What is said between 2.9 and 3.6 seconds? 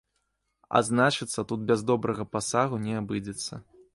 абыдзецца.